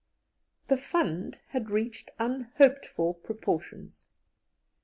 [0.67, 4.07] The fund had reached unhoped for proportions.